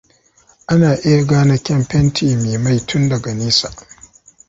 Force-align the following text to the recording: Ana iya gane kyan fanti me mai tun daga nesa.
Ana 0.71 0.89
iya 1.07 1.21
gane 1.29 1.55
kyan 1.65 1.81
fanti 1.89 2.23
me 2.41 2.51
mai 2.63 2.79
tun 2.87 3.09
daga 3.09 3.31
nesa. 3.33 3.69